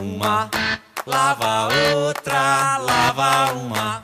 uma, 0.00 0.50
lava 1.06 1.68
outra, 1.94 2.78
lava 2.78 3.52
uma. 3.52 4.02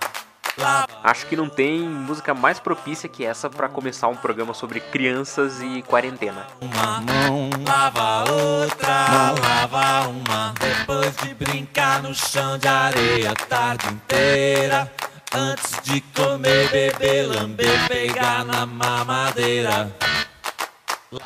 Acho 1.03 1.27
que 1.27 1.37
não 1.37 1.49
tem 1.49 1.81
música 1.81 2.35
mais 2.35 2.61
propícia 2.61 3.09
que 3.09 3.25
essa 3.25 3.49
para 3.49 3.69
começar 3.69 4.09
um 4.09 4.17
programa 4.17 4.53
sobre 4.53 4.79
crianças 4.81 5.63
e 5.63 5.83
quarentena. 5.83 6.47
Uma 6.61 7.01
mão 7.01 7.51
lava 7.67 8.31
outra, 8.31 9.33
lava 9.43 10.09
uma. 10.09 10.55
Depois 10.61 11.17
de 11.17 11.35
brincar 11.35 12.03
no 12.03 12.15
chão 12.15 12.59
de 12.59 12.69
areia 12.69 13.33
a 13.33 13.35
tarde 13.35 13.87
inteira. 13.89 14.93
Antes 15.33 15.81
de 15.83 16.01
comer, 16.01 16.69
beber, 16.71 17.27
lamber, 17.27 17.89
pegar 17.89 18.45
na 18.45 18.67
mamadeira. 18.67 19.91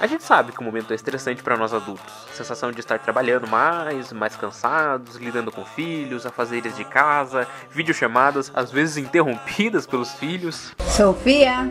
A 0.01 0.07
gente 0.07 0.25
sabe 0.25 0.51
que 0.51 0.61
o 0.61 0.62
momento 0.62 0.93
é 0.93 0.95
estressante 0.95 1.43
para 1.43 1.59
nós 1.59 1.75
adultos. 1.75 2.11
Sensação 2.32 2.73
de 2.73 2.80
estar 2.80 2.98
trabalhando 2.98 3.46
mais, 3.46 4.14
mais 4.14 4.35
cansados, 4.35 5.17
lidando 5.17 5.53
com 5.53 5.63
filhos, 5.63 6.25
afazeres 6.25 6.75
de 6.75 6.86
casa, 6.86 7.46
videochamadas, 7.71 8.50
às 8.55 8.72
vezes 8.72 8.96
interrompidas 8.96 9.86
pelos 9.86 10.13
filhos. 10.14 10.72
Sofia, 10.89 11.71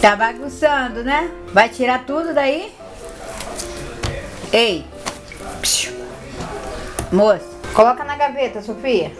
tá 0.00 0.16
bagunçando, 0.16 1.04
né? 1.04 1.30
Vai 1.52 1.68
tirar 1.68 2.06
tudo 2.06 2.32
daí? 2.32 2.74
Ei, 4.50 4.86
moça, 7.12 7.44
coloca 7.74 8.02
na 8.02 8.16
gaveta, 8.16 8.62
Sofia. 8.62 9.12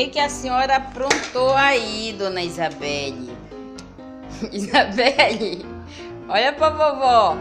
Que 0.00 0.08
que 0.08 0.18
a 0.18 0.30
senhora 0.30 0.76
aprontou 0.76 1.54
aí, 1.54 2.14
dona 2.16 2.42
Isabelle? 2.42 3.30
Isabelle, 4.50 5.66
olha 6.26 6.52
pra 6.54 6.70
vovó. 6.70 7.36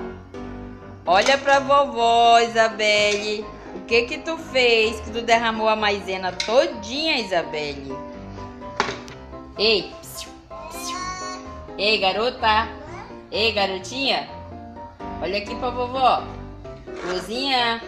Olha 1.06 1.38
pra 1.38 1.60
vovó, 1.60 2.40
Isabelle. 2.40 3.46
O 3.76 3.86
que 3.86 4.02
que 4.04 4.18
tu 4.18 4.38
fez 4.38 5.00
que 5.00 5.12
tu 5.12 5.22
derramou 5.22 5.70
a 5.70 5.76
maisena 5.76 6.34
todinha, 6.34 7.22
Isabelle? 7.22 7.96
Ei, 9.58 9.94
psiu, 10.02 10.30
psiu. 10.70 10.98
Ei, 11.78 11.98
garota. 11.98 12.68
Ei, 13.32 13.54
garotinha. 13.54 14.28
Olha 15.22 15.38
aqui 15.38 15.56
pra 15.56 15.70
vovó. 15.70 16.24
Cozinha. 17.02 17.82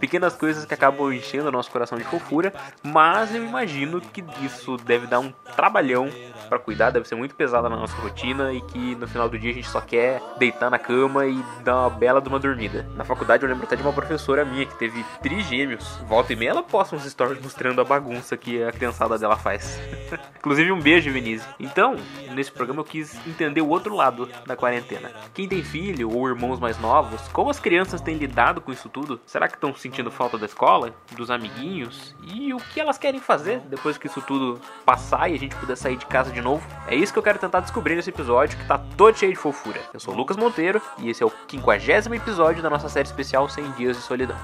Pequenas 0.00 0.34
coisas 0.34 0.64
que 0.64 0.74
acabam 0.74 1.12
enchendo 1.12 1.48
o 1.48 1.52
nosso 1.52 1.70
coração 1.70 1.98
de 1.98 2.04
fofura, 2.04 2.52
mas 2.82 3.34
eu 3.34 3.44
imagino 3.44 4.00
que 4.00 4.24
isso 4.42 4.76
deve 4.78 5.06
dar 5.06 5.20
um 5.20 5.30
trabalhão 5.54 6.08
para 6.48 6.58
cuidar, 6.58 6.90
deve 6.90 7.06
ser 7.06 7.14
muito 7.14 7.34
pesada 7.34 7.68
na 7.68 7.76
nossa 7.76 7.94
rotina 7.96 8.52
e 8.52 8.60
que 8.62 8.96
no 8.96 9.06
final 9.06 9.28
do 9.28 9.38
dia 9.38 9.50
a 9.50 9.54
gente 9.54 9.68
só 9.68 9.80
quer 9.80 10.20
deitar 10.36 10.68
na 10.68 10.78
cama 10.78 11.26
e 11.26 11.40
dar 11.62 11.82
uma 11.82 11.90
bela 11.90 12.20
de 12.20 12.28
uma 12.28 12.40
dormida. 12.40 12.88
Na 12.96 13.04
faculdade 13.04 13.44
eu 13.44 13.48
lembro 13.48 13.64
até 13.64 13.76
de 13.76 13.82
uma 13.82 13.92
professora 13.92 14.44
minha 14.44 14.66
que 14.66 14.76
teve 14.76 15.04
trigêmeos. 15.22 15.98
Volta 16.08 16.32
e 16.32 16.36
meia 16.36 16.50
ela 16.50 16.62
posta 16.62 16.96
uns 16.96 17.04
stories 17.04 17.40
mostrando 17.40 17.80
a 17.80 17.84
bagunça 17.84 18.36
que 18.36 18.62
a 18.62 18.72
criançada 18.72 19.16
dela 19.16 19.36
faz. 19.36 19.78
Inclusive 20.38 20.72
um 20.72 20.80
beijo, 20.80 21.12
Vinícius. 21.12 21.48
Então, 21.60 21.94
nesse 22.32 22.50
programa 22.50 22.80
eu 22.80 22.84
quis 22.84 23.14
entender 23.26 23.60
o 23.60 23.68
outro 23.68 23.94
lado 23.94 24.28
da 24.46 24.56
quarentena. 24.56 25.10
Quem 25.32 25.46
tem 25.46 25.62
filho 25.62 26.10
ou 26.10 26.28
irmãos 26.28 26.58
mais 26.58 26.78
novos, 26.78 27.20
como 27.28 27.50
as 27.50 27.60
crianças 27.60 28.00
têm 28.00 28.16
lidado 28.16 28.60
com 28.60 28.72
isso 28.72 28.88
tudo? 28.88 29.20
Será 29.24 29.46
que 29.46 29.54
estão 29.54 29.74
sentindo 29.90 30.10
falta 30.10 30.38
da 30.38 30.46
escola, 30.46 30.94
dos 31.16 31.30
amiguinhos? 31.30 32.14
E 32.22 32.54
o 32.54 32.58
que 32.58 32.80
elas 32.80 32.96
querem 32.96 33.20
fazer 33.20 33.58
depois 33.68 33.98
que 33.98 34.06
isso 34.06 34.22
tudo 34.22 34.60
passar 34.86 35.28
e 35.28 35.34
a 35.34 35.38
gente 35.38 35.56
puder 35.56 35.76
sair 35.76 35.96
de 35.96 36.06
casa 36.06 36.30
de 36.30 36.40
novo? 36.40 36.64
É 36.86 36.94
isso 36.94 37.12
que 37.12 37.18
eu 37.18 37.22
quero 37.22 37.38
tentar 37.38 37.60
descobrir 37.60 37.96
nesse 37.96 38.10
episódio 38.10 38.56
que 38.56 38.66
tá 38.66 38.78
todo 38.96 39.18
cheio 39.18 39.32
de 39.32 39.38
fofura. 39.38 39.80
Eu 39.92 39.98
sou 39.98 40.14
o 40.14 40.16
Lucas 40.16 40.36
Monteiro 40.36 40.80
e 40.98 41.10
esse 41.10 41.22
é 41.22 41.26
o 41.26 41.32
50 41.48 42.14
episódio 42.14 42.62
da 42.62 42.70
nossa 42.70 42.88
série 42.88 43.08
especial 43.08 43.48
100 43.48 43.72
Dias 43.72 43.96
de 43.96 44.02
Solidão. 44.02 44.36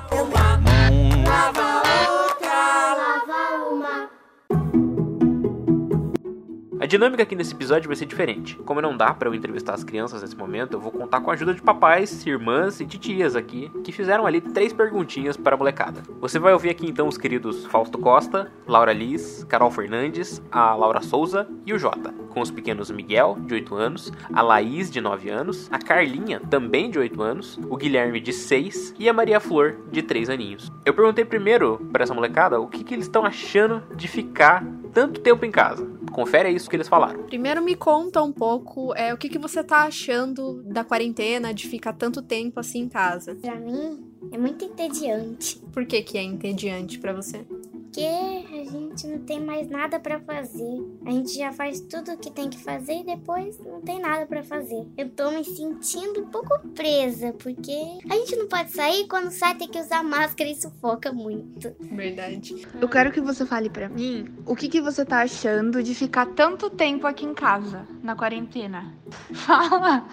A 6.87 6.89
dinâmica 6.89 7.25
aqui 7.25 7.35
nesse 7.35 7.53
episódio 7.53 7.89
vai 7.89 7.97
ser 7.97 8.07
diferente. 8.07 8.55
Como 8.59 8.81
não 8.81 8.97
dá 8.97 9.13
para 9.13 9.29
eu 9.29 9.35
entrevistar 9.35 9.75
as 9.75 9.83
crianças 9.83 10.23
nesse 10.23 10.37
momento, 10.37 10.75
eu 10.75 10.81
vou 10.81 10.93
contar 10.93 11.21
com 11.21 11.33
a 11.33 11.35
ajuda 11.35 11.53
de 11.53 11.61
papais, 11.61 12.25
irmãs 12.25 12.79
e 12.79 12.87
titias 12.87 13.35
aqui, 13.35 13.69
que 13.83 13.91
fizeram 13.91 14.25
ali 14.25 14.41
três 14.41 14.73
perguntinhas 14.73 15.37
para 15.37 15.57
a 15.57 15.59
molecada. 15.59 16.05
Você 16.21 16.39
vai 16.39 16.53
ouvir 16.53 16.71
aqui 16.71 16.87
então 16.87 17.09
os 17.09 17.19
queridos 17.19 17.67
Fausto 17.67 17.99
Costa, 17.99 18.53
Laura 18.69 18.93
Liz, 18.93 19.43
Carol 19.49 19.69
Fernandes, 19.69 20.41
a 20.49 20.77
Laura 20.77 21.03
Souza 21.03 21.49
e 21.67 21.73
o 21.75 21.79
Jota, 21.79 22.15
com 22.37 22.43
os 22.43 22.51
pequenos 22.51 22.91
Miguel, 22.91 23.39
de 23.47 23.55
8 23.55 23.75
anos, 23.75 24.13
a 24.31 24.43
Laís, 24.43 24.91
de 24.91 25.01
9 25.01 25.31
anos, 25.31 25.69
a 25.73 25.79
Carlinha, 25.79 26.39
também 26.39 26.91
de 26.91 26.99
8 26.99 27.23
anos, 27.23 27.59
o 27.71 27.79
Guilherme, 27.79 28.21
de 28.21 28.31
6 28.31 28.93
e 28.99 29.09
a 29.09 29.13
Maria 29.15 29.41
Flor, 29.41 29.79
de 29.91 30.03
3 30.03 30.29
aninhos. 30.29 30.71
Eu 30.85 30.93
perguntei 30.93 31.25
primeiro 31.25 31.79
para 31.91 32.03
essa 32.03 32.13
molecada 32.13 32.61
o 32.61 32.69
que, 32.69 32.85
que 32.85 32.93
eles 32.93 33.07
estão 33.07 33.25
achando 33.25 33.83
de 33.97 34.07
ficar 34.07 34.63
tanto 34.93 35.23
tempo 35.23 35.47
em 35.47 35.51
casa. 35.51 35.89
Confere 36.13 36.49
aí 36.49 36.55
isso 36.55 36.69
que 36.69 36.77
eles 36.77 36.89
falaram. 36.89 37.23
Primeiro 37.23 37.63
me 37.63 37.75
conta 37.75 38.23
um 38.23 38.33
pouco 38.33 38.95
é, 38.95 39.15
o 39.15 39.17
que, 39.17 39.31
que 39.31 39.39
você 39.39 39.65
tá 39.65 39.85
achando 39.85 40.63
da 40.65 40.85
quarentena, 40.85 41.55
de 41.55 41.67
ficar 41.67 41.95
tanto 41.95 42.21
tempo 42.21 42.61
assim 42.61 42.81
em 42.81 42.89
casa. 42.89 43.35
Pra 43.35 43.55
mim, 43.55 43.99
é 44.31 44.37
muito 44.37 44.63
entediante. 44.63 45.59
Por 45.73 45.87
que, 45.87 46.03
que 46.03 46.19
é 46.19 46.23
entediante 46.23 46.99
pra 46.99 47.15
você? 47.15 47.47
Porque 47.97 48.55
a 48.55 48.65
gente 48.71 49.07
não 49.07 49.19
tem 49.21 49.41
mais 49.41 49.71
nada 49.71 49.99
pra 49.99 50.21
fazer. 50.21 50.85
A 51.07 51.11
gente 51.11 51.33
já 51.33 51.51
faz 51.51 51.81
tudo 51.81 52.13
o 52.13 52.19
que 52.19 52.31
tem 52.31 52.51
que 52.51 52.59
fazer 52.59 53.01
e 53.01 53.05
depois 53.05 53.59
não 53.59 53.81
tem 53.81 53.99
nada 53.99 54.27
pra 54.27 54.43
fazer. 54.43 54.87
Eu 54.99 55.09
tô 55.09 55.31
me 55.31 55.43
sentindo 55.43 56.21
um 56.21 56.27
pouco 56.27 56.59
presa, 56.75 57.33
porque 57.33 57.73
a 58.11 58.15
gente 58.17 58.37
não 58.37 58.49
pode 58.49 58.71
sair, 58.73 59.09
quando 59.09 59.31
sai 59.31 59.55
tem 59.55 59.67
que 59.67 59.81
usar 59.81 60.03
máscara 60.03 60.51
e 60.51 60.55
sufoca 60.55 61.11
muito. 61.11 61.75
Verdade. 61.81 62.67
Eu 62.79 62.87
quero 62.87 63.11
que 63.11 63.21
você 63.23 63.47
fale 63.47 63.71
pra 63.71 63.89
mim 63.89 64.27
o 64.45 64.55
que, 64.55 64.69
que 64.69 64.83
você 64.83 65.03
tá 65.03 65.23
achando 65.23 65.83
de 65.83 65.95
ficar 65.95 66.27
tanto 66.27 66.69
tempo 66.69 67.07
aqui 67.07 67.25
em 67.25 67.33
casa, 67.33 67.89
na 68.03 68.15
quarentena. 68.15 68.93
Fala! 69.33 70.07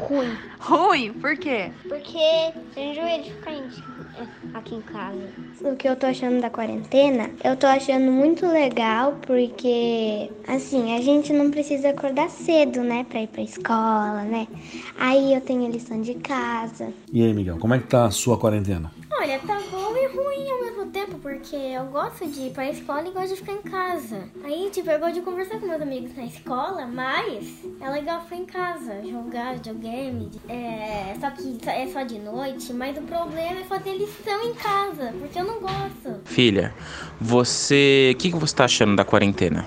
Ruim. 0.00 0.36
Ruim, 0.60 1.12
por 1.14 1.36
quê? 1.36 1.70
Porque 1.88 2.18
eu 2.76 2.82
enjoei 2.82 3.22
de 3.22 3.30
ficar 3.30 3.52
em- 3.52 3.68
aqui 4.54 4.74
em 4.74 4.82
casa. 4.82 5.28
O 5.64 5.74
que 5.76 5.88
eu 5.88 5.96
tô 5.96 6.06
achando 6.06 6.40
da 6.40 6.50
quarentena, 6.50 7.30
eu 7.42 7.56
tô 7.56 7.66
achando 7.66 8.10
muito 8.12 8.46
legal 8.46 9.18
porque, 9.26 10.30
assim, 10.46 10.94
a 10.94 11.00
gente 11.00 11.32
não 11.32 11.50
precisa 11.50 11.90
acordar 11.90 12.28
cedo, 12.30 12.82
né, 12.82 13.04
pra 13.08 13.22
ir 13.22 13.28
pra 13.28 13.42
escola, 13.42 14.22
né? 14.24 14.46
Aí 14.98 15.34
eu 15.34 15.40
tenho 15.40 15.70
lição 15.70 16.00
de 16.00 16.14
casa. 16.14 16.92
E 17.12 17.22
aí, 17.22 17.32
Miguel, 17.32 17.58
como 17.58 17.74
é 17.74 17.78
que 17.78 17.86
tá 17.88 18.04
a 18.06 18.10
sua 18.10 18.38
quarentena? 18.38 18.90
Olha, 19.18 19.38
tá 19.38 19.58
bom 19.70 19.96
e 19.96 20.06
ruim 20.08 20.50
ao 20.50 20.60
mesmo 20.62 20.86
tempo, 20.92 21.18
porque 21.18 21.56
eu 21.56 21.84
gosto 21.86 22.26
de 22.26 22.48
ir 22.48 22.50
pra 22.52 22.68
escola 22.68 23.08
e 23.08 23.12
gosto 23.12 23.30
de 23.30 23.36
ficar 23.36 23.52
em 23.54 23.62
casa. 23.62 24.24
Aí, 24.44 24.68
tipo, 24.70 24.90
eu 24.90 24.98
gosto 24.98 25.14
de 25.14 25.20
conversar 25.22 25.58
com 25.58 25.66
meus 25.66 25.80
amigos 25.80 26.14
na 26.14 26.24
escola, 26.24 26.86
mas 26.86 27.64
é 27.80 27.88
legal 27.88 28.20
ficar 28.20 28.36
em 28.36 28.44
casa, 28.44 29.02
jogar 29.10 29.54
videogame. 29.54 30.30
É, 30.48 31.16
só 31.18 31.30
que 31.30 31.58
é 31.66 31.86
só 31.86 32.02
de 32.02 32.18
noite, 32.18 32.74
mas 32.74 32.96
o 32.98 33.02
problema 33.02 33.60
é 33.60 33.64
fazer 33.64 33.96
lição 33.96 34.42
em 34.42 34.54
casa, 34.54 35.14
porque 35.18 35.38
eu 35.38 35.44
não 35.44 35.60
gosto. 35.60 36.20
Filha, 36.26 36.74
você. 37.18 38.12
O 38.14 38.18
que, 38.18 38.30
que 38.30 38.36
você 38.36 38.54
tá 38.54 38.66
achando 38.66 38.94
da 38.96 39.04
quarentena? 39.04 39.64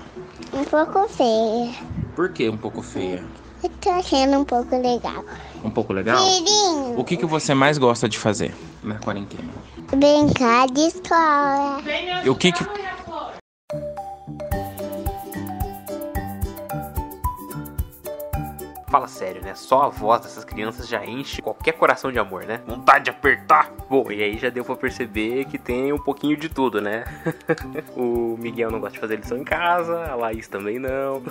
Um 0.54 0.64
pouco 0.64 1.08
feia. 1.08 1.74
Por 2.14 2.32
que 2.32 2.48
um 2.48 2.56
pouco 2.56 2.82
feia? 2.82 3.24
Eu 3.62 3.70
tô 3.80 3.90
achando 3.90 4.38
um 4.38 4.44
pouco 4.44 4.74
legal. 4.76 5.24
Um 5.64 5.70
pouco 5.70 5.92
legal? 5.92 6.24
Filhinho, 6.24 6.98
O 6.98 7.04
que, 7.04 7.16
que 7.16 7.26
você 7.26 7.54
mais 7.54 7.78
gosta 7.78 8.08
de 8.08 8.18
fazer 8.18 8.54
na 8.82 8.98
quarentena? 8.98 9.52
brincar 9.94 10.68
de 10.68 10.80
escola. 10.82 11.82
E 12.24 12.30
o 12.30 12.34
que 12.34 12.52
que. 12.52 12.64
Sério, 19.10 19.42
né? 19.42 19.54
Só 19.54 19.82
a 19.82 19.88
voz 19.88 20.22
dessas 20.22 20.44
crianças 20.44 20.88
já 20.88 21.04
enche 21.04 21.42
qualquer 21.42 21.72
coração 21.72 22.10
de 22.10 22.18
amor, 22.18 22.44
né? 22.44 22.60
Vontade 22.66 23.04
de 23.04 23.10
apertar. 23.10 23.70
Bom, 23.88 24.10
e 24.10 24.22
aí 24.22 24.38
já 24.38 24.48
deu 24.48 24.64
pra 24.64 24.76
perceber 24.76 25.44
que 25.46 25.58
tem 25.58 25.92
um 25.92 25.98
pouquinho 25.98 26.36
de 26.36 26.48
tudo, 26.48 26.80
né? 26.80 27.04
o 27.96 28.36
Miguel 28.38 28.70
não 28.70 28.80
gosta 28.80 28.94
de 28.94 29.00
fazer 29.00 29.16
lição 29.16 29.36
em 29.36 29.44
casa, 29.44 30.04
a 30.04 30.14
Laís 30.14 30.48
também 30.48 30.78
não. 30.78 31.22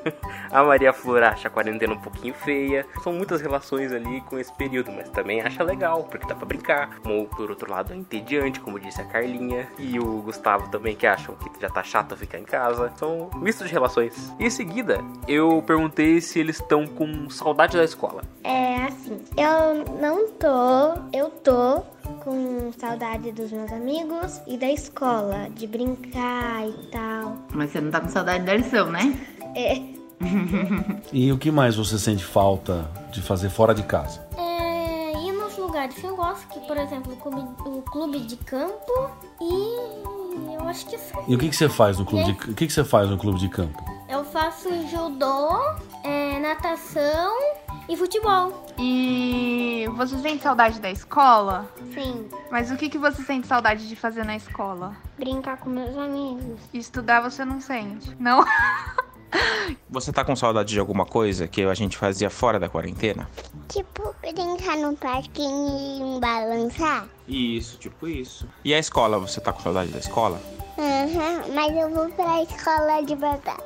a 0.50 0.64
Maria 0.64 0.92
Flor 0.92 1.22
acha 1.22 1.48
a 1.48 1.50
quarentena 1.50 1.94
um 1.94 2.00
pouquinho 2.00 2.34
feia. 2.34 2.86
São 3.02 3.12
muitas 3.12 3.40
relações 3.40 3.92
ali 3.92 4.20
com 4.22 4.38
esse 4.38 4.52
período, 4.54 4.90
mas 4.92 5.08
também 5.10 5.40
acha 5.40 5.62
legal, 5.62 6.04
porque 6.04 6.26
dá 6.26 6.34
pra 6.34 6.46
brincar. 6.46 6.98
Ou, 7.04 7.26
por 7.26 7.50
outro 7.50 7.70
lado, 7.70 7.92
é 7.92 7.96
entediante, 7.96 8.60
como 8.60 8.80
disse 8.80 9.00
a 9.00 9.04
Carlinha. 9.04 9.68
E 9.78 9.98
o 9.98 10.22
Gustavo 10.22 10.70
também, 10.70 10.96
que 10.96 11.06
acham 11.06 11.34
que 11.34 11.60
já 11.60 11.68
tá 11.68 11.82
chato 11.82 12.16
ficar 12.16 12.38
em 12.38 12.44
casa. 12.44 12.92
São 12.96 13.30
mistos 13.36 13.68
de 13.68 13.72
relações. 13.72 14.34
E 14.38 14.46
em 14.46 14.50
seguida, 14.50 15.04
eu 15.28 15.62
perguntei 15.62 16.20
se 16.20 16.38
eles 16.38 16.56
estão 16.56 16.86
com 16.86 17.25
saudade 17.30 17.76
da 17.76 17.84
escola. 17.84 18.22
É 18.44 18.76
assim, 18.84 19.18
eu 19.36 19.98
não 20.00 20.28
tô, 20.32 21.00
eu 21.12 21.28
tô 21.42 21.82
com 22.22 22.72
saudade 22.78 23.32
dos 23.32 23.50
meus 23.52 23.72
amigos 23.72 24.40
e 24.46 24.56
da 24.56 24.70
escola, 24.70 25.48
de 25.54 25.66
brincar 25.66 26.66
e 26.68 26.90
tal. 26.90 27.36
Mas 27.52 27.70
você 27.70 27.80
não 27.80 27.90
tá 27.90 28.00
com 28.00 28.08
saudade 28.08 28.44
da 28.44 28.54
lição, 28.54 28.90
né? 28.90 29.18
É, 29.54 29.80
E 31.12 31.30
o 31.32 31.38
que 31.38 31.50
mais 31.50 31.76
você 31.76 31.98
sente 31.98 32.24
falta 32.24 32.90
de 33.12 33.20
fazer 33.22 33.50
fora 33.50 33.74
de 33.74 33.82
casa? 33.82 34.26
é 34.38 35.12
ir 35.26 35.32
nos 35.32 35.56
lugares 35.58 35.94
que 35.94 36.04
eu 36.04 36.16
gosto, 36.16 36.46
que 36.48 36.60
por 36.60 36.76
exemplo 36.76 37.12
o 37.12 37.16
clube, 37.16 37.40
o 37.66 37.82
clube 37.82 38.20
de 38.20 38.36
campo 38.36 39.10
e 39.40 40.54
eu 40.54 40.66
acho 40.68 40.86
que 40.86 40.96
E 41.28 41.34
o 41.34 41.38
que, 41.38 41.48
que 41.50 41.56
você 41.56 41.68
faz 41.68 41.98
no 41.98 42.04
clube 42.04 42.24
de, 42.24 42.32
o 42.32 42.54
que, 42.54 42.66
que 42.66 42.72
você 42.72 42.84
faz 42.84 43.08
no 43.10 43.18
clube 43.18 43.38
de 43.38 43.48
campo? 43.48 43.78
Eu 44.08 44.24
faço 44.24 44.68
judô, 44.88 45.50
é, 46.04 46.25
natação 46.38 47.36
e 47.88 47.96
futebol. 47.96 48.66
E 48.78 49.86
você 49.96 50.18
sente 50.18 50.42
saudade 50.42 50.80
da 50.80 50.90
escola? 50.90 51.70
Sim, 51.94 52.28
Mas 52.50 52.70
o 52.70 52.76
que, 52.76 52.88
que 52.88 52.98
você 52.98 53.22
sente 53.22 53.46
saudade 53.46 53.88
de 53.88 53.96
fazer 53.96 54.24
na 54.24 54.36
escola? 54.36 54.96
brincar 55.18 55.56
com 55.58 55.70
meus 55.70 55.96
amigos. 55.96 56.60
Estudar 56.74 57.20
você 57.20 57.44
não 57.44 57.60
sente? 57.60 58.14
Não? 58.18 58.44
Você 59.90 60.12
tá 60.12 60.24
com 60.24 60.36
saudade 60.36 60.72
de 60.72 60.78
alguma 60.80 61.04
coisa 61.04 61.48
que 61.48 61.62
a 61.64 61.74
gente 61.74 61.96
fazia 61.98 62.30
fora 62.30 62.58
da 62.60 62.68
quarentena? 62.68 63.28
Tipo, 63.68 64.14
brincar 64.20 64.76
no 64.78 64.96
parquinho 64.96 66.16
e 66.16 66.20
balançar. 66.20 67.06
Isso, 67.26 67.76
tipo 67.76 68.06
isso. 68.06 68.48
E 68.64 68.72
a 68.72 68.78
escola, 68.78 69.18
você 69.18 69.40
tá 69.40 69.52
com 69.52 69.60
saudade 69.60 69.90
da 69.90 69.98
escola? 69.98 70.40
Uhum, 70.78 71.54
mas 71.54 71.76
eu 71.76 71.90
vou 71.90 72.08
pra 72.10 72.42
escola 72.42 73.02
de 73.02 73.16
verdade. 73.16 73.62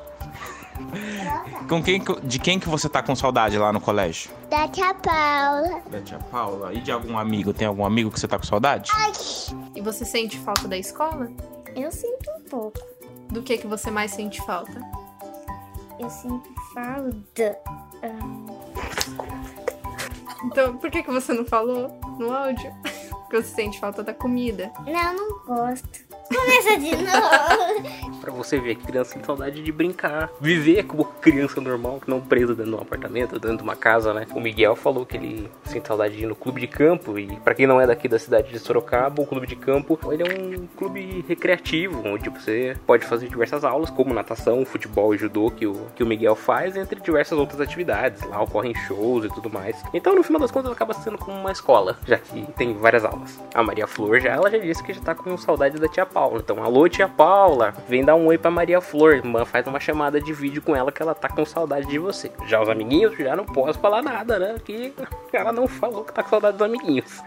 Com 1.68 1.82
quem, 1.82 2.00
que- 2.00 2.20
de 2.22 2.38
quem 2.38 2.58
que 2.58 2.68
você 2.68 2.88
tá 2.88 3.02
com 3.02 3.14
saudade 3.14 3.56
lá 3.58 3.72
no 3.72 3.80
colégio? 3.80 4.30
Da 4.50 4.66
tia 4.68 4.92
Paula. 4.94 5.80
Da 5.90 6.00
tia 6.00 6.18
Paula. 6.30 6.72
E 6.74 6.80
de 6.80 6.90
algum 6.90 7.16
amigo? 7.18 7.52
Tem 7.54 7.66
algum 7.66 7.84
amigo 7.84 8.10
que 8.10 8.18
você 8.18 8.26
tá 8.28 8.38
com 8.38 8.44
saudade? 8.44 8.90
E 9.74 9.80
você 9.80 10.04
sente 10.04 10.38
falta 10.38 10.66
da 10.66 10.76
escola? 10.76 11.30
Eu 11.76 11.90
sinto 11.92 12.30
um 12.38 12.40
pouco. 12.48 12.78
Do 13.28 13.42
que 13.42 13.58
que 13.58 13.66
você 13.66 13.90
mais 13.90 14.10
sente 14.10 14.44
falta? 14.44 14.80
Eu 15.98 16.10
sinto 16.10 16.48
falta. 16.74 17.58
Então, 20.44 20.76
por 20.78 20.90
que 20.90 21.02
que 21.02 21.10
você 21.10 21.32
não 21.32 21.44
falou 21.44 21.90
no 22.18 22.32
áudio? 22.32 22.72
Porque 23.30 23.42
você 23.42 23.54
sente 23.54 23.78
falta 23.78 24.02
da 24.02 24.12
comida. 24.12 24.72
Não, 24.84 25.14
não 25.14 25.38
gosto. 25.46 26.09
Começa 26.32 26.78
de 26.78 26.90
novo. 26.96 28.20
Pra 28.20 28.32
você 28.32 28.60
ver 28.60 28.76
criança 28.76 29.14
tem 29.14 29.24
saudade 29.24 29.62
de 29.62 29.72
brincar. 29.72 30.30
Viver 30.40 30.84
como 30.84 31.04
criança 31.20 31.60
normal, 31.60 32.00
não 32.06 32.20
preso 32.20 32.54
dentro 32.54 32.72
de 32.72 32.76
um 32.76 32.80
apartamento, 32.80 33.38
dentro 33.38 33.58
de 33.58 33.62
uma 33.62 33.76
casa, 33.76 34.12
né? 34.14 34.26
O 34.34 34.40
Miguel 34.40 34.74
falou 34.74 35.04
que 35.04 35.16
ele 35.16 35.50
sente 35.64 35.86
saudade 35.86 36.16
de 36.16 36.24
ir 36.24 36.26
no 36.26 36.34
clube 36.34 36.60
de 36.60 36.66
campo. 36.66 37.18
E 37.18 37.26
pra 37.40 37.54
quem 37.54 37.66
não 37.66 37.80
é 37.80 37.86
daqui 37.86 38.08
da 38.08 38.18
cidade 38.18 38.50
de 38.50 38.58
Sorocaba, 38.58 39.22
o 39.22 39.26
clube 39.26 39.46
de 39.46 39.56
campo 39.56 39.98
ele 40.10 40.22
é 40.22 40.26
um 40.26 40.66
clube 40.76 41.24
recreativo, 41.28 42.02
onde 42.06 42.28
você 42.30 42.76
pode 42.86 43.04
fazer 43.04 43.28
diversas 43.28 43.64
aulas, 43.64 43.90
como 43.90 44.14
natação, 44.14 44.64
futebol 44.64 45.14
e 45.14 45.18
judô, 45.18 45.50
que 45.50 45.66
o, 45.66 45.86
que 45.94 46.02
o 46.02 46.06
Miguel 46.06 46.34
faz, 46.34 46.76
entre 46.76 47.00
diversas 47.00 47.38
outras 47.38 47.60
atividades. 47.60 48.22
Lá 48.24 48.42
ocorrem 48.42 48.74
shows 48.74 49.24
e 49.24 49.28
tudo 49.28 49.50
mais. 49.50 49.82
Então, 49.92 50.14
no 50.14 50.22
final 50.22 50.40
das 50.40 50.50
contas, 50.50 50.72
acaba 50.72 50.94
sendo 50.94 51.18
como 51.18 51.38
uma 51.38 51.52
escola, 51.52 51.98
já 52.06 52.18
que 52.18 52.46
tem 52.52 52.74
várias 52.74 53.04
aulas. 53.04 53.38
A 53.54 53.62
Maria 53.62 53.86
Flor 53.86 54.20
já, 54.20 54.30
ela 54.30 54.50
já 54.50 54.58
disse 54.58 54.82
que 54.82 54.92
já 54.92 55.00
tá 55.00 55.14
com 55.14 55.36
saudade 55.36 55.78
da 55.78 55.88
tia 55.88 56.06
Paula. 56.06 56.40
Então, 56.40 56.62
alô, 56.62 56.88
tia 56.88 57.08
Paula, 57.08 57.74
vem 57.88 58.04
dar 58.04 58.14
um 58.16 58.26
oi 58.26 58.38
pra 58.38 58.50
Maria 58.50 58.80
Flor. 58.80 59.22
Faz 59.46 59.66
uma 59.66 59.80
chamada 59.80 60.20
de 60.20 60.32
vídeo 60.32 60.62
com 60.62 60.74
ela 60.74 60.90
que 60.90 61.02
ela 61.02 61.09
tá 61.14 61.28
com 61.28 61.44
saudade 61.44 61.86
de 61.86 61.98
você. 61.98 62.30
Já 62.46 62.60
os 62.62 62.68
amiguinhos, 62.68 63.16
já 63.16 63.36
não 63.36 63.44
posso 63.44 63.78
falar 63.78 64.02
nada, 64.02 64.38
né? 64.38 64.56
Que 64.64 64.92
ela 65.32 65.52
não 65.52 65.66
falou 65.66 66.04
que 66.04 66.12
tá 66.12 66.22
com 66.22 66.30
saudade 66.30 66.56
dos 66.56 66.66
amiguinhos. 66.66 67.22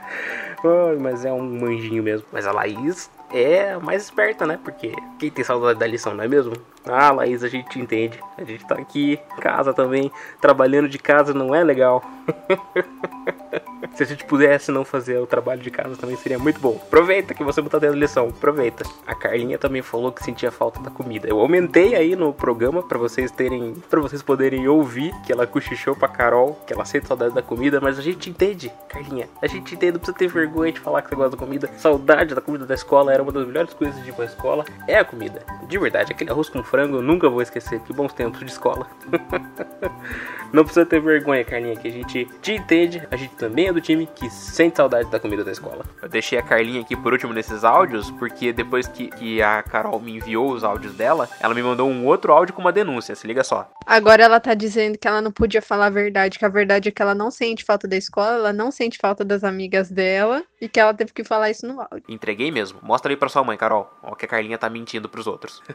Mas 0.99 1.25
é 1.25 1.31
um 1.31 1.59
manjinho 1.59 2.03
mesmo. 2.03 2.25
Mas 2.31 2.45
a 2.45 2.51
Laís 2.51 3.09
é 3.31 3.77
mais 3.77 4.03
esperta, 4.03 4.45
né? 4.45 4.59
Porque 4.63 4.93
quem 5.19 5.31
tem 5.31 5.43
saudade 5.43 5.79
da 5.79 5.87
lição, 5.87 6.13
não 6.13 6.23
é 6.23 6.27
mesmo? 6.27 6.53
Ah, 6.85 7.11
Laís, 7.11 7.43
a 7.43 7.47
gente 7.47 7.69
te 7.69 7.79
entende. 7.79 8.19
A 8.37 8.43
gente 8.43 8.65
tá 8.65 8.75
aqui 8.75 9.19
em 9.37 9.41
casa 9.41 9.73
também. 9.73 10.11
Trabalhando 10.39 10.87
de 10.87 10.99
casa 10.99 11.33
não 11.33 11.53
é 11.53 11.63
legal. 11.63 12.03
Se 13.95 14.01
a 14.01 14.05
gente 14.05 14.25
pudesse 14.25 14.71
não 14.71 14.83
fazer 14.83 15.19
o 15.19 15.27
trabalho 15.27 15.61
de 15.61 15.69
casa 15.69 15.95
também 15.95 16.15
seria 16.15 16.39
muito 16.39 16.59
bom. 16.59 16.81
Aproveita 16.87 17.33
que 17.33 17.43
você 17.43 17.61
não 17.61 17.69
tá 17.69 17.79
tendo 17.79 17.95
lição, 17.95 18.29
aproveita. 18.29 18.83
A 19.05 19.13
Carlinha 19.13 19.57
também 19.57 19.81
falou 19.83 20.11
que 20.11 20.23
sentia 20.23 20.51
falta 20.51 20.79
da 20.79 20.89
comida. 20.89 21.27
Eu 21.27 21.39
aumentei 21.39 21.93
aí 21.93 22.15
no 22.15 22.33
programa 22.33 22.81
pra 22.81 22.97
vocês 22.97 23.29
terem, 23.29 23.75
para 23.89 23.99
vocês 23.99 24.23
poderem 24.23 24.67
ouvir 24.67 25.13
que 25.23 25.31
ela 25.31 25.45
cochichou 25.45 25.95
pra 25.95 26.07
Carol, 26.07 26.59
que 26.65 26.73
ela 26.73 26.85
sente 26.85 27.07
saudade 27.07 27.35
da 27.35 27.41
comida, 27.41 27.79
mas 27.79 27.99
a 27.99 28.01
gente 28.01 28.29
entende, 28.29 28.71
Carlinha. 28.89 29.27
A 29.41 29.47
gente 29.47 29.75
entende, 29.75 29.93
não 29.93 29.99
precisa 29.99 30.17
ter 30.17 30.27
vergonha 30.27 30.42
de 30.47 30.79
falar 30.79 31.01
que 31.01 31.09
você 31.09 31.15
gosta 31.15 31.31
da 31.31 31.37
comida. 31.37 31.69
Saudade 31.77 32.35
da 32.35 32.41
comida 32.41 32.65
da 32.65 32.73
escola 32.73 33.13
era 33.13 33.21
uma 33.21 33.31
das 33.31 33.45
melhores 33.45 33.73
coisas 33.73 34.01
de 34.03 34.09
ir 34.09 34.13
pra 34.13 34.25
escola. 34.25 34.65
É 34.87 34.97
a 34.97 35.05
comida. 35.05 35.43
De 35.67 35.77
verdade, 35.77 36.11
aquele 36.11 36.31
arroz 36.31 36.49
com 36.49 36.63
frango 36.63 36.97
eu 36.97 37.01
nunca 37.01 37.29
vou 37.29 37.41
esquecer. 37.41 37.79
Que 37.81 37.93
bons 37.93 38.13
tempos 38.13 38.39
de 38.39 38.45
escola. 38.45 38.87
Não 40.53 40.63
precisa 40.63 40.85
ter 40.85 41.01
vergonha, 41.01 41.43
Carlinha, 41.43 41.75
que 41.75 41.87
a 41.87 41.91
gente 41.91 42.27
te 42.39 42.53
entende. 42.53 43.01
A 43.09 43.15
gente 43.15 43.33
também 43.35 43.69
é 43.69 43.73
do 43.73 43.81
time 43.81 44.05
que 44.05 44.29
sente 44.29 44.77
saudade 44.77 45.09
da 45.09 45.19
comida 45.19 45.43
da 45.43 45.51
escola. 45.51 45.83
Eu 45.99 46.07
deixei 46.07 46.37
a 46.37 46.43
Carlinha 46.43 46.81
aqui 46.81 46.95
por 46.95 47.11
último 47.11 47.33
nesses 47.33 47.63
áudios, 47.63 48.11
porque 48.11 48.53
depois 48.53 48.87
que, 48.87 49.07
que 49.07 49.41
a 49.41 49.63
Carol 49.63 49.99
me 49.99 50.17
enviou 50.17 50.51
os 50.51 50.63
áudios 50.63 50.93
dela, 50.93 51.27
ela 51.39 51.55
me 51.55 51.63
mandou 51.63 51.89
um 51.89 52.05
outro 52.05 52.31
áudio 52.31 52.53
com 52.53 52.61
uma 52.61 52.71
denúncia. 52.71 53.15
Se 53.15 53.25
liga 53.25 53.43
só. 53.43 53.67
Agora 53.85 54.23
ela 54.23 54.39
tá 54.39 54.53
dizendo 54.53 54.97
que 54.97 55.07
ela 55.07 55.21
não 55.21 55.31
podia 55.31 55.61
falar 55.61 55.87
a 55.87 55.89
verdade, 55.89 56.37
que 56.37 56.45
a 56.45 56.49
verdade 56.49 56.89
é 56.89 56.91
que 56.91 57.01
ela 57.01 57.15
não 57.15 57.31
sente 57.31 57.63
falta 57.65 57.87
da 57.87 57.97
escola, 57.97 58.35
ela 58.35 58.53
não 58.53 58.71
sente 58.71 58.97
falta 58.97 59.25
das 59.25 59.43
amigas 59.43 59.89
dela 59.89 60.32
e 60.61 60.69
que 60.69 60.79
ela 60.79 60.93
teve 60.93 61.11
que 61.11 61.23
falar 61.23 61.49
isso 61.49 61.67
no 61.67 61.81
áudio. 61.81 62.03
Entreguei 62.07 62.51
mesmo. 62.51 62.79
Mostra 62.81 63.11
aí 63.11 63.17
pra 63.17 63.29
sua 63.29 63.43
mãe, 63.43 63.57
Carol. 63.57 63.91
Ó, 64.01 64.15
que 64.15 64.25
a 64.25 64.27
Carlinha 64.27 64.57
tá 64.57 64.69
mentindo 64.69 65.09
pros 65.09 65.27
outros. 65.27 65.61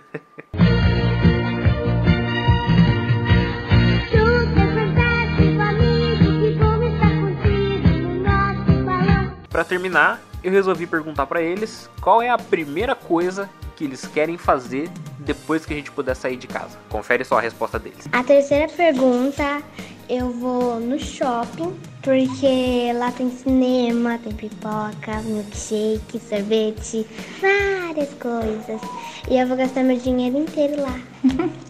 Pra 9.58 9.64
terminar, 9.64 10.20
eu 10.44 10.52
resolvi 10.52 10.87
perguntar 10.87 11.26
pra 11.26 11.43
eles 11.43 11.90
qual 12.00 12.22
é 12.22 12.28
a 12.28 12.38
primeira 12.38 12.94
coisa 12.94 13.50
que 13.75 13.82
eles 13.82 14.06
querem 14.06 14.38
fazer 14.38 14.88
depois 15.18 15.66
que 15.66 15.73
a 15.73 15.76
gente 15.76 15.90
puder 15.90 16.14
sair 16.14 16.37
de 16.37 16.47
casa. 16.47 16.78
Confere 16.88 17.25
só 17.25 17.38
a 17.38 17.40
resposta 17.40 17.76
deles. 17.76 18.06
A 18.12 18.23
terceira 18.23 18.68
pergunta, 18.68 19.61
eu 20.09 20.31
vou 20.31 20.81
no 20.81 20.99
shopping, 20.99 21.79
porque 22.03 22.93
lá 22.95 23.12
tem 23.12 23.31
cinema, 23.31 24.19
tem 24.19 24.33
pipoca, 24.33 25.21
milkshake, 25.23 26.19
sorvete, 26.19 27.07
várias 27.41 28.15
coisas. 28.15 28.81
E 29.29 29.38
eu 29.38 29.47
vou 29.47 29.57
gastar 29.57 29.83
meu 29.83 29.99
dinheiro 29.99 30.38
inteiro 30.38 30.83
lá. 30.83 30.99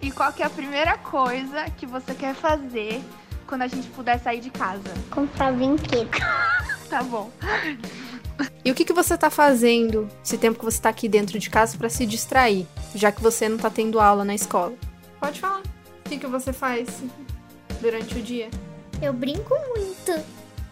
E 0.00 0.12
qual 0.12 0.32
que 0.32 0.44
é 0.44 0.46
a 0.46 0.50
primeira 0.50 0.96
coisa 0.96 1.64
que 1.76 1.84
você 1.84 2.14
quer 2.14 2.32
fazer 2.32 3.02
quando 3.48 3.62
a 3.62 3.66
gente 3.66 3.88
puder 3.88 4.18
sair 4.20 4.40
de 4.40 4.48
casa? 4.48 4.94
Comprar 5.10 5.52
brinquedo. 5.52 6.08
Tá 6.88 7.02
bom. 7.02 7.30
E 8.64 8.70
o 8.70 8.74
que, 8.74 8.82
que 8.82 8.94
você 8.94 9.18
tá 9.18 9.28
fazendo 9.28 10.08
esse 10.24 10.38
tempo 10.38 10.58
que 10.58 10.64
você 10.64 10.80
tá 10.80 10.88
aqui 10.88 11.06
dentro 11.06 11.38
de 11.38 11.50
casa 11.50 11.76
pra 11.76 11.90
se 11.90 12.06
distrair, 12.06 12.66
já 12.94 13.12
que 13.12 13.20
você 13.20 13.46
não 13.46 13.58
tá 13.58 13.68
tendo 13.68 14.00
aula 14.00 14.24
na 14.24 14.34
escola? 14.34 14.72
Pode 15.20 15.38
falar. 15.38 15.60
O 15.60 16.08
que, 16.08 16.16
que 16.16 16.26
você 16.26 16.50
faz 16.50 17.02
durante 17.80 18.18
o 18.18 18.22
dia? 18.22 18.50
Eu 19.00 19.12
brinco 19.12 19.54
muito. 19.68 20.24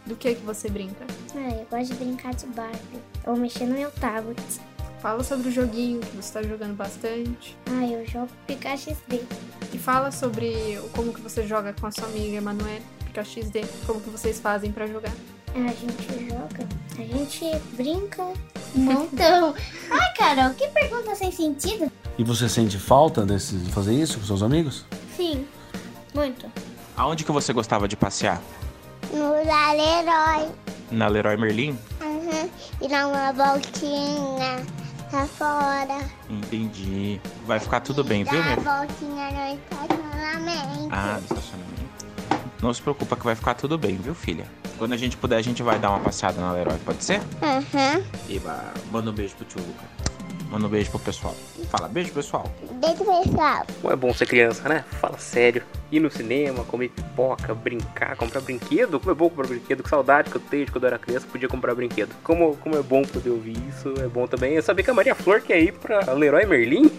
Do 0.05 0.15
que 0.15 0.35
que 0.35 0.45
você 0.45 0.69
brinca? 0.69 1.05
Ah, 1.35 1.51
eu 1.51 1.67
gosto 1.71 1.93
de 1.93 1.95
brincar 1.95 2.35
de 2.35 2.47
Barbie. 2.47 3.01
Ou 3.27 3.37
mexer 3.37 3.67
no 3.67 3.75
meu 3.75 3.91
tablet. 3.91 4.41
Fala 5.01 5.23
sobre 5.23 5.49
o 5.49 5.53
joguinho 5.53 6.01
que 6.01 6.17
você 6.17 6.33
tá 6.33 6.43
jogando 6.43 6.75
bastante. 6.77 7.57
Ah, 7.67 7.85
eu 7.87 8.07
jogo 8.07 8.29
Pikachu 8.47 8.91
XD. 8.91 9.23
E 9.73 9.79
fala 9.79 10.11
sobre 10.11 10.81
como 10.95 11.13
que 11.13 11.21
você 11.21 11.47
joga 11.47 11.73
com 11.73 11.87
a 11.87 11.91
sua 11.91 12.07
amiga 12.07 12.37
Emanuele, 12.37 12.83
Pikachu 13.05 13.43
XD, 13.43 13.65
como 13.87 14.01
que 14.01 14.11
vocês 14.11 14.41
fazem 14.41 14.73
pra 14.73 14.87
jogar. 14.87 15.13
A 15.55 15.69
gente 15.69 16.29
joga, 16.29 16.69
a 16.99 17.03
gente 17.03 17.59
brinca 17.75 18.23
um 18.23 18.35
montão. 18.81 19.55
Ai, 19.91 20.15
Carol, 20.17 20.55
que 20.55 20.69
pergunta 20.69 21.15
sem 21.15 21.33
sentido? 21.33 21.91
E 22.19 22.25
você 22.25 22.49
sente 22.49 22.79
falta 22.79 23.25
desse, 23.25 23.57
de 23.57 23.73
fazer 23.73 23.95
isso 23.95 24.19
com 24.19 24.27
seus 24.27 24.43
amigos? 24.43 24.85
Sim, 25.17 25.47
muito. 26.15 26.47
Aonde 26.97 27.25
que 27.25 27.33
você 27.33 27.53
gostava 27.53 27.87
de 27.87 27.97
passear? 27.97 28.41
No 29.13 29.31
Larerói. 29.45 30.51
Na 30.91 31.09
Leroy 31.09 31.37
Merlin? 31.37 31.79
Uhum. 32.01 32.49
E 32.81 32.89
dar 32.89 33.09
uma 33.09 33.33
voltinha 33.33 34.65
lá 35.13 35.27
fora. 35.27 35.99
Entendi. 36.31 37.21
Vai 37.47 37.61
ficar 37.61 37.81
tudo 37.81 38.03
bem, 38.03 38.25
viu, 38.25 38.43
Dar 38.43 38.57
minha 38.57 38.71
a 38.73 38.79
voltinha 38.79 39.31
no 39.31 39.61
estacionamento. 39.61 40.89
Ah, 40.91 41.19
no 41.19 41.25
estacionamento. 41.25 41.77
Não 42.63 42.73
se 42.73 42.81
preocupa 42.81 43.15
que 43.15 43.25
vai 43.25 43.35
ficar 43.35 43.55
tudo 43.55 43.77
bem, 43.77 43.97
viu, 43.97 44.15
filha? 44.15 44.47
Quando 44.79 44.95
a 44.95 44.97
gente 44.97 45.17
puder, 45.19 45.37
a 45.37 45.43
gente 45.43 45.63
vai 45.63 45.79
dar 45.79 45.91
uma 45.91 46.01
passeada 46.01 46.41
na 46.41 46.53
Leroy, 46.53 46.79
pode 46.79 47.05
ser? 47.05 47.21
Uhum. 47.21 48.05
Eba, 48.29 48.73
manda 48.91 49.11
um 49.11 49.15
beijo 49.15 49.35
pro 49.37 49.45
tio 49.45 49.61
Luca. 49.61 49.85
Manda 50.51 50.67
um 50.67 50.71
beijo 50.71 50.91
pro 50.91 50.99
pessoal. 51.01 51.35
Fala, 51.71 51.89
beijo, 51.89 52.13
pessoal. 52.13 52.51
Beijo, 52.73 53.05
pessoal. 53.05 53.67
É 53.85 53.97
bom 53.97 54.15
ser 54.15 54.27
criança, 54.27 54.67
né? 54.69 54.85
Fala 55.01 55.19
sério. 55.19 55.63
Ir 55.91 56.01
no 56.01 56.11
cinema, 56.11 56.65
comer 56.65 56.89
pipoca, 56.89 57.55
brincar, 57.55 58.17
comprar 58.17 58.41
brinquedo. 58.41 58.99
Como 58.99 59.13
é 59.13 59.15
bom 59.15 59.29
comprar 59.29 59.47
brinquedo. 59.47 59.83
Que 59.83 59.89
saudade 59.89 60.31
que 60.31 60.37
eu 60.37 60.41
tenho 60.41 60.67
de 60.67 60.73
quando 60.73 60.85
eu 60.85 60.89
era 60.89 60.99
criança, 60.99 61.27
podia 61.31 61.49
comprar 61.49 61.75
brinquedo. 61.75 62.15
Como, 62.23 62.57
como 62.57 62.77
é 62.77 62.83
bom 62.83 63.03
poder 63.03 63.31
ouvir 63.31 63.57
isso. 63.69 63.95
É 64.01 64.09
bom 64.09 64.27
também 64.27 64.55
eu 64.55 64.63
saber 64.63 64.83
que 64.83 64.91
a 64.91 64.95
Maria 64.95 65.15
Flor 65.15 65.41
quer 65.41 65.61
ir 65.61 65.73
pra 65.73 66.13
Leroy 66.13 66.45
Merlin. 66.47 66.91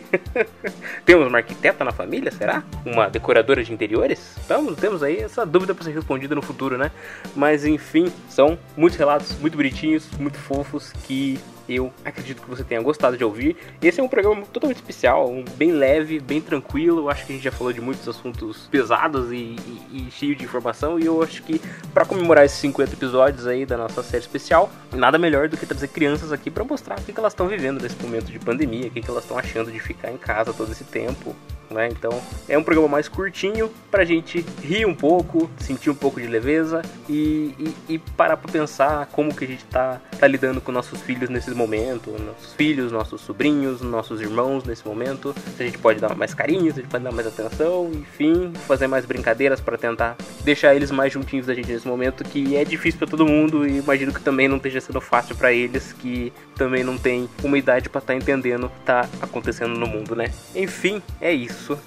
temos 1.06 1.28
uma 1.28 1.40
arquiteta 1.40 1.84
na 1.84 1.92
família, 1.92 2.32
será? 2.32 2.64
Uma 2.86 3.10
decoradora 3.10 3.64
de 3.64 3.74
interiores? 3.74 4.36
Então, 4.46 4.74
temos 4.76 5.04
aí 5.04 5.18
essa 5.18 5.46
dúvida 5.46 5.76
pra 5.76 5.84
ser 5.84 5.92
respondida 5.92 6.34
no 6.34 6.42
futuro, 6.42 6.78
né? 6.78 6.92
Mas 7.36 7.66
enfim, 7.66 8.12
são 8.30 8.58
muitos 8.76 8.98
relatos 8.98 9.38
muito 9.40 9.58
bonitinhos, 9.58 10.10
muito 10.20 10.38
fofos 10.38 10.92
que 11.04 11.40
eu 11.68 11.92
acredito 12.04 12.42
que 12.42 12.50
você 12.50 12.64
tenha 12.64 12.82
gostado 12.82 13.18
de 13.18 13.24
ouvir. 13.24 13.58
Esse 13.82 14.00
é 14.00 14.04
um 14.04 14.08
programa 14.08 14.44
totalmente 14.54 14.78
especial, 14.78 15.30
um 15.30 15.44
bem 15.56 15.72
leve, 15.72 16.20
bem 16.20 16.42
tranquilo. 16.42 17.10
Acho 17.10 17.26
que 17.26 17.34
a 17.34 17.36
gente 17.36 17.44
já 17.44 17.52
falou 17.52 17.74
de 17.74 17.82
muitos 17.82 18.08
assuntos 18.08 18.68
pesados 18.68 19.32
e, 19.32 19.56
e, 19.92 20.08
e 20.08 20.12
cheio 20.12 20.36
de 20.36 20.44
informação. 20.44 21.00
E 21.00 21.06
eu 21.06 21.22
acho 21.22 21.44
que 21.44 21.62
para 21.94 22.06
comemorar 22.06 22.46
esses 22.46 22.58
50 22.60 22.94
episódios 22.94 23.48
aí 23.48 23.66
da 23.66 23.78
nossa 23.78 24.02
série 24.04 24.24
especial, 24.24 24.70
nada 24.94 25.18
melhor 25.18 25.50
do 25.50 25.58
que 25.58 25.66
trazer 25.66 25.90
crianças 25.90 26.32
aqui 26.32 26.50
para 26.50 26.64
mostrar 26.64 27.00
o 27.00 27.04
que, 27.04 27.14
que 27.14 27.20
elas 27.20 27.34
estão 27.34 27.48
vivendo 27.48 27.82
nesse 27.82 28.02
momento 28.02 28.32
de 28.32 28.40
pandemia, 28.40 28.88
o 28.88 28.92
que, 28.92 29.02
que 29.02 29.10
elas 29.10 29.24
estão 29.24 29.38
achando 29.38 29.72
de 29.72 29.80
ficar 29.80 30.12
em 30.12 30.18
casa 30.18 30.54
todo 30.54 30.72
esse 30.72 30.84
tempo. 30.84 31.36
Né? 31.70 31.90
Então 31.90 32.22
é 32.48 32.58
um 32.58 32.64
programa 32.64 32.88
mais 32.88 33.10
curtinho 33.10 33.70
pra 33.92 34.06
gente 34.06 34.46
rir 34.62 34.86
um 34.86 34.96
pouco, 34.96 35.50
sentir 35.60 35.90
um 35.90 35.96
pouco 35.96 36.20
de 36.20 36.28
leveza 36.28 36.82
e, 37.10 37.54
e, 37.60 37.76
e 37.96 38.00
parar 38.00 38.38
pra 38.38 38.50
pensar 38.50 39.08
como 39.08 39.36
que 39.36 39.44
a 39.44 39.48
gente 39.48 39.66
tá, 39.66 40.00
tá 40.18 40.28
lidando 40.28 40.62
com 40.62 40.72
nossos 40.72 41.02
filhos 41.02 41.30
nesse 41.30 41.50
momento, 41.58 42.12
nossos 42.12 42.54
filhos, 42.54 42.92
nossos 42.92 43.22
sobrinhos, 43.22 43.82
nossos 43.82 44.22
irmãos 44.22 44.64
nesse 44.64 44.88
momento. 44.88 45.34
Se 45.56 45.64
a 45.64 45.66
gente 45.66 45.78
pode 45.78 46.00
dar 46.00 46.16
mais 46.16 46.34
carinho, 46.34 46.72
se 46.74 46.80
a 46.80 46.84
gente 46.84 46.92
pode 46.92 47.04
dar 47.04 47.12
mais 47.12 47.28
atenção, 47.28 47.92
enfim, 47.94 48.54
fazer 48.68 48.88
mais 48.88 49.06
brincadeiras 49.06 49.60
para 49.60 49.78
tentar 49.78 50.16
deixar 50.44 50.76
eles 50.76 50.92
mais 50.92 51.12
juntinhos 51.12 51.48
da 51.48 51.54
gente 51.54 51.72
nesse 51.72 51.88
momento 51.88 52.24
que 52.24 52.56
é 52.56 52.64
difícil 52.64 53.00
para 53.00 53.08
todo 53.08 53.26
mundo 53.26 53.68
e 53.68 53.78
imagino 53.80 54.14
que 54.14 54.22
também 54.22 54.48
não 54.48 54.58
esteja 54.58 54.80
sendo 54.80 55.02
fácil 55.02 55.36
para 55.36 55.52
eles 55.52 55.94
que 55.94 56.32
também 56.56 56.84
não 56.84 56.98
tem 56.98 57.28
uma 57.44 57.58
idade 57.58 57.90
para 57.90 58.00
estar 58.00 58.14
tá 58.14 58.18
entendendo 58.18 58.66
o 58.66 58.70
que 58.70 58.80
tá 58.82 59.10
acontecendo 59.22 59.78
no 59.78 59.88
mundo, 59.88 60.16
né? 60.16 60.32
Enfim, 60.56 61.02
é 61.20 61.34
isso. 61.34 61.78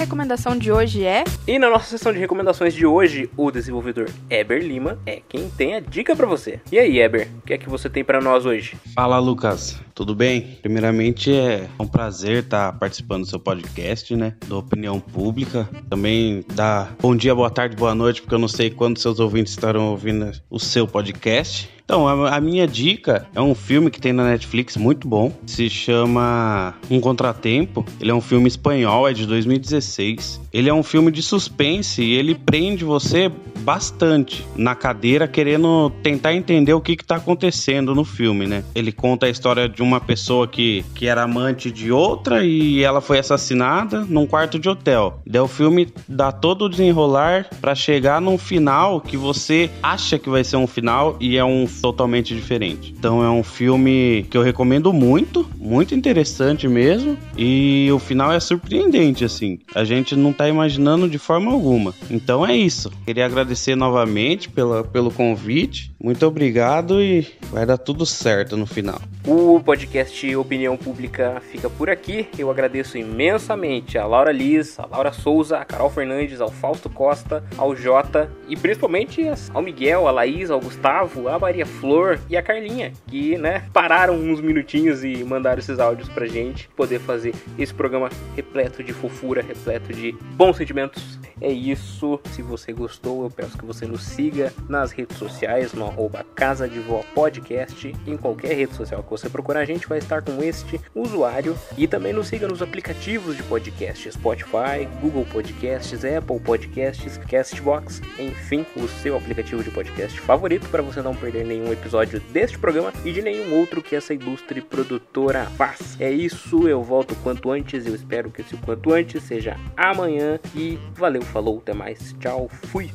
Recomendação 0.00 0.56
de 0.56 0.72
hoje 0.72 1.04
é. 1.04 1.24
E 1.46 1.58
na 1.58 1.68
nossa 1.68 1.84
sessão 1.84 2.10
de 2.10 2.18
recomendações 2.18 2.72
de 2.72 2.86
hoje, 2.86 3.28
o 3.36 3.50
desenvolvedor 3.50 4.08
Eber 4.30 4.62
Lima 4.62 4.98
é 5.04 5.20
quem 5.28 5.50
tem 5.50 5.74
a 5.74 5.80
dica 5.80 6.16
para 6.16 6.26
você. 6.26 6.58
E 6.72 6.78
aí, 6.78 6.98
Eber, 6.98 7.28
o 7.38 7.42
que 7.42 7.52
é 7.52 7.58
que 7.58 7.68
você 7.68 7.90
tem 7.90 8.02
para 8.02 8.18
nós 8.18 8.46
hoje? 8.46 8.78
Fala, 8.94 9.18
Lucas. 9.18 9.78
Tudo 9.94 10.14
bem? 10.14 10.56
Primeiramente, 10.62 11.30
é 11.30 11.68
um 11.78 11.86
prazer 11.86 12.44
estar 12.44 12.72
participando 12.78 13.24
do 13.24 13.28
seu 13.28 13.38
podcast, 13.38 14.16
né? 14.16 14.34
Da 14.48 14.56
opinião 14.56 14.98
pública. 14.98 15.68
Também 15.90 16.42
dá 16.54 16.88
bom 16.98 17.14
dia, 17.14 17.34
boa 17.34 17.50
tarde, 17.50 17.76
boa 17.76 17.94
noite, 17.94 18.22
porque 18.22 18.34
eu 18.34 18.38
não 18.38 18.48
sei 18.48 18.70
quando 18.70 18.98
seus 18.98 19.20
ouvintes 19.20 19.52
estarão 19.52 19.90
ouvindo 19.90 20.32
o 20.48 20.58
seu 20.58 20.88
podcast. 20.88 21.68
Então, 21.90 22.06
a, 22.06 22.36
a, 22.36 22.40
minha 22.40 22.68
dica 22.68 23.26
é 23.34 23.40
um 23.40 23.52
filme 23.52 23.90
que 23.90 24.00
tem 24.00 24.12
na 24.12 24.22
Netflix 24.22 24.76
muito 24.76 25.08
bom. 25.08 25.32
Se 25.44 25.68
chama 25.68 26.72
Um 26.88 27.00
Contratempo. 27.00 27.84
Ele 28.00 28.12
é 28.12 28.14
um 28.14 28.20
filme 28.20 28.46
espanhol, 28.46 29.08
é 29.08 29.12
de 29.12 29.26
2016. 29.26 30.40
Ele 30.52 30.68
é 30.68 30.72
um 30.72 30.84
filme 30.84 31.10
de 31.10 31.20
suspense 31.20 32.00
e 32.00 32.12
ele 32.14 32.36
prende 32.36 32.84
você 32.84 33.28
bastante 33.60 34.46
na 34.54 34.76
cadeira, 34.76 35.26
querendo 35.26 35.90
tentar 36.00 36.32
entender 36.32 36.72
o 36.72 36.80
que 36.80 36.92
está 36.92 37.16
acontecendo 37.16 37.92
no 37.92 38.04
filme, 38.04 38.46
né? 38.46 38.62
Ele 38.72 38.92
conta 38.92 39.26
a 39.26 39.28
história 39.28 39.68
de 39.68 39.82
uma 39.82 40.00
pessoa 40.00 40.46
que, 40.46 40.84
que 40.94 41.08
era 41.08 41.24
amante 41.24 41.72
de 41.72 41.90
outra 41.90 42.44
e 42.44 42.84
ela 42.84 43.00
foi 43.00 43.18
assassinada 43.18 44.06
num 44.08 44.28
quarto 44.28 44.60
de 44.60 44.68
hotel. 44.68 45.20
Daí 45.26 45.40
o 45.40 45.48
filme 45.48 45.88
dá 46.08 46.30
todo 46.30 46.66
o 46.66 46.68
desenrolar 46.68 47.48
para 47.60 47.74
chegar 47.74 48.20
num 48.20 48.38
final 48.38 49.00
que 49.00 49.16
você 49.16 49.68
acha 49.82 50.20
que 50.20 50.30
vai 50.30 50.44
ser 50.44 50.56
um 50.56 50.68
final 50.68 51.16
e 51.18 51.36
é 51.36 51.44
um 51.44 51.66
totalmente 51.80 52.34
diferente. 52.34 52.94
Então 52.96 53.22
é 53.22 53.30
um 53.30 53.42
filme 53.42 54.26
que 54.30 54.36
eu 54.36 54.42
recomendo 54.42 54.92
muito, 54.92 55.48
muito 55.56 55.94
interessante 55.94 56.68
mesmo, 56.68 57.16
e 57.36 57.88
o 57.92 57.98
final 57.98 58.32
é 58.32 58.40
surpreendente 58.40 59.24
assim. 59.24 59.58
A 59.74 59.84
gente 59.84 60.14
não 60.14 60.32
tá 60.32 60.48
imaginando 60.48 61.08
de 61.08 61.18
forma 61.18 61.50
alguma. 61.50 61.94
Então 62.10 62.46
é 62.46 62.56
isso. 62.56 62.90
Queria 63.04 63.26
agradecer 63.26 63.74
novamente 63.74 64.48
pela, 64.48 64.84
pelo 64.84 65.10
convite. 65.10 65.92
Muito 66.02 66.26
obrigado 66.26 67.00
e 67.00 67.26
vai 67.50 67.66
dar 67.66 67.78
tudo 67.78 68.04
certo 68.06 68.56
no 68.56 68.66
final. 68.66 69.00
O 69.26 69.60
podcast 69.60 70.34
Opinião 70.36 70.76
Pública 70.76 71.42
fica 71.50 71.68
por 71.68 71.90
aqui. 71.90 72.28
Eu 72.38 72.50
agradeço 72.50 72.96
imensamente 72.96 73.98
a 73.98 74.06
Laura 74.06 74.32
Liz, 74.32 74.78
a 74.78 74.86
Laura 74.86 75.12
Souza, 75.12 75.58
a 75.58 75.64
Carol 75.64 75.90
Fernandes, 75.90 76.40
ao 76.40 76.50
Fausto 76.50 76.88
Costa, 76.88 77.44
ao 77.56 77.76
Jota 77.76 78.30
e 78.48 78.56
principalmente 78.56 79.22
ao 79.52 79.62
Miguel, 79.62 80.08
a 80.08 80.10
Laís, 80.10 80.50
ao 80.50 80.60
Gustavo, 80.60 81.28
a 81.28 81.38
Maria 81.38 81.66
Flor 81.70 82.18
e 82.28 82.36
a 82.36 82.42
Carlinha, 82.42 82.92
que, 83.06 83.38
né, 83.38 83.64
pararam 83.72 84.14
uns 84.14 84.40
minutinhos 84.40 85.02
e 85.02 85.24
mandaram 85.24 85.58
esses 85.58 85.78
áudios 85.78 86.08
pra 86.08 86.26
gente 86.26 86.68
poder 86.76 86.98
fazer 87.00 87.34
esse 87.58 87.72
programa 87.72 88.10
repleto 88.36 88.82
de 88.82 88.92
fofura, 88.92 89.42
repleto 89.42 89.92
de 89.92 90.12
bons 90.36 90.56
sentimentos. 90.56 91.18
É 91.40 91.50
isso. 91.50 92.20
Se 92.32 92.42
você 92.42 92.72
gostou, 92.72 93.24
eu 93.24 93.30
peço 93.30 93.56
que 93.56 93.64
você 93.64 93.86
nos 93.86 94.02
siga 94.02 94.52
nas 94.68 94.92
redes 94.92 95.16
sociais, 95.16 95.72
no 95.72 95.86
arroba 95.86 96.24
Casa 96.34 96.68
de 96.68 96.78
Vó 96.78 97.02
Podcast. 97.14 97.94
Em 98.06 98.16
qualquer 98.16 98.54
rede 98.54 98.74
social 98.74 99.02
que 99.02 99.10
você 99.10 99.28
procurar, 99.28 99.60
a 99.60 99.64
gente 99.64 99.88
vai 99.88 99.98
estar 99.98 100.20
com 100.22 100.42
este 100.42 100.78
usuário. 100.94 101.56
E 101.78 101.88
também 101.88 102.12
nos 102.12 102.28
siga 102.28 102.46
nos 102.46 102.60
aplicativos 102.60 103.36
de 103.36 103.42
podcast: 103.44 104.12
Spotify, 104.12 104.86
Google 105.00 105.24
Podcasts, 105.24 106.04
Apple 106.04 106.40
Podcasts, 106.40 107.16
Castbox, 107.16 108.02
enfim, 108.18 108.66
o 108.76 108.86
seu 108.86 109.16
aplicativo 109.16 109.64
de 109.64 109.70
podcast 109.70 110.20
favorito 110.20 110.68
para 110.68 110.82
você 110.82 111.00
não 111.00 111.14
perder 111.14 111.44
nenhum 111.50 111.72
episódio 111.72 112.20
deste 112.32 112.58
programa 112.58 112.92
e 113.04 113.12
de 113.12 113.20
nenhum 113.20 113.58
outro 113.58 113.82
que 113.82 113.96
essa 113.96 114.14
ilustre 114.14 114.60
produtora 114.60 115.44
faz. 115.56 116.00
É 116.00 116.10
isso, 116.10 116.68
eu 116.68 116.82
volto 116.82 117.14
quanto 117.16 117.50
antes, 117.50 117.86
eu 117.86 117.94
espero 117.94 118.30
que 118.30 118.40
esse 118.40 118.56
quanto 118.58 118.92
antes 118.92 119.22
seja 119.24 119.56
amanhã 119.76 120.38
e 120.54 120.78
valeu, 120.94 121.22
falou, 121.22 121.58
até 121.58 121.74
mais, 121.74 122.14
tchau, 122.20 122.48
fui! 122.66 122.90